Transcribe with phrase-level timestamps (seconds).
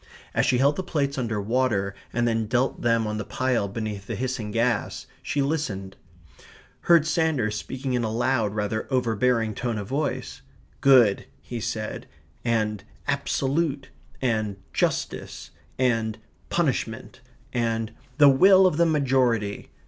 [0.33, 4.07] As she held the plates under water and then dealt them on the pile beneath
[4.07, 5.95] the hissing gas, she listened:
[6.89, 10.41] heard Sanders speaking in a loud rather overbearing tone of voice:
[10.81, 12.07] "good," he said,
[12.43, 13.89] and "absolute"
[14.23, 16.17] and "justice" and
[16.49, 17.21] "punishment,"
[17.53, 19.69] and "the will of the majority."